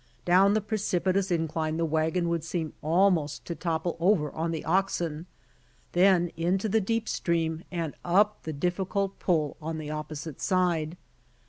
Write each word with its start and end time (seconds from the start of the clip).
Down 0.25 0.55
the 0.55 0.61
precipitous 0.61 1.29
incline 1.29 1.77
the 1.77 1.85
wagon 1.85 2.27
would 2.27 2.43
seem 2.43 2.73
almost 2.81 3.45
to 3.45 3.53
topple 3.53 3.97
over 3.99 4.31
on 4.31 4.49
the 4.49 4.65
oxen, 4.65 5.27
then 5.91 6.31
into 6.35 6.67
the 6.67 6.81
deep 6.81 7.07
stream 7.07 7.63
and 7.69 7.93
up 8.03 8.41
the 8.41 8.51
difficult 8.51 9.19
pull 9.19 9.57
on 9.61 9.77
the 9.77 9.91
opposite 9.91 10.41
side. 10.41 10.97